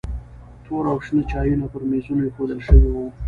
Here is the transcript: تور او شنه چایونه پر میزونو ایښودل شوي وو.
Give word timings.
تور 0.65 0.83
او 0.91 0.97
شنه 1.05 1.23
چایونه 1.31 1.67
پر 1.71 1.81
میزونو 1.91 2.23
ایښودل 2.25 2.59
شوي 2.67 2.87
وو. 2.93 3.05